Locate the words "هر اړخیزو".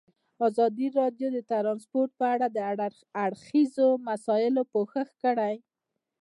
2.67-3.87